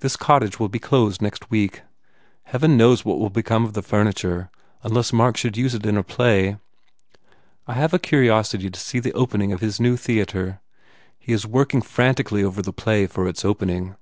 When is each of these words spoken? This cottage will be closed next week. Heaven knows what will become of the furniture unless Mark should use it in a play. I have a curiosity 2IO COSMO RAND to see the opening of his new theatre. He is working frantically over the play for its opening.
This 0.00 0.16
cottage 0.16 0.58
will 0.58 0.70
be 0.70 0.78
closed 0.78 1.20
next 1.20 1.50
week. 1.50 1.82
Heaven 2.44 2.74
knows 2.78 3.04
what 3.04 3.18
will 3.18 3.28
become 3.28 3.66
of 3.66 3.74
the 3.74 3.82
furniture 3.82 4.48
unless 4.82 5.12
Mark 5.12 5.36
should 5.36 5.58
use 5.58 5.74
it 5.74 5.84
in 5.84 5.98
a 5.98 6.02
play. 6.02 6.56
I 7.66 7.74
have 7.74 7.92
a 7.92 7.98
curiosity 7.98 8.62
2IO 8.62 8.62
COSMO 8.62 8.64
RAND 8.64 8.74
to 8.76 8.80
see 8.80 8.98
the 8.98 9.12
opening 9.12 9.52
of 9.52 9.60
his 9.60 9.78
new 9.78 9.98
theatre. 9.98 10.60
He 11.18 11.34
is 11.34 11.44
working 11.46 11.82
frantically 11.82 12.42
over 12.42 12.62
the 12.62 12.72
play 12.72 13.06
for 13.06 13.28
its 13.28 13.44
opening. 13.44 13.94